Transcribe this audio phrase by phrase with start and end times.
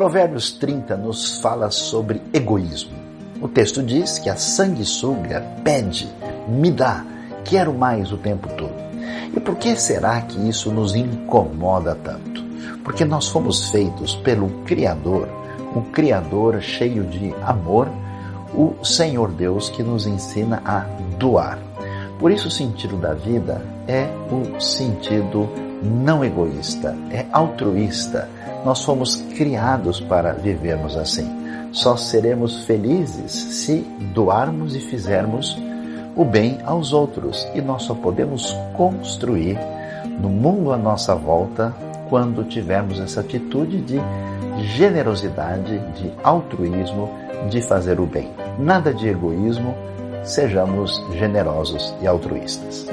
[0.00, 2.96] Provérbios 30 nos fala sobre egoísmo.
[3.38, 6.08] O texto diz que a sanguessuga pede,
[6.48, 7.04] me dá,
[7.44, 8.72] quero mais o tempo todo.
[9.36, 12.42] E por que será que isso nos incomoda tanto?
[12.82, 15.28] Porque nós fomos feitos pelo Criador,
[15.76, 17.86] um Criador cheio de amor,
[18.54, 20.78] o Senhor Deus que nos ensina a
[21.18, 21.58] doar.
[22.18, 25.46] Por isso, o sentido da vida é o sentido
[25.82, 28.28] não egoísta, é altruísta.
[28.64, 31.28] Nós fomos criados para vivermos assim.
[31.72, 35.56] Só seremos felizes se doarmos e fizermos
[36.16, 37.46] o bem aos outros.
[37.54, 39.58] E nós só podemos construir
[40.20, 41.74] no mundo à nossa volta
[42.08, 44.00] quando tivermos essa atitude de
[44.76, 47.08] generosidade, de altruísmo,
[47.48, 48.30] de fazer o bem.
[48.58, 49.74] Nada de egoísmo,
[50.24, 52.86] sejamos generosos e altruístas.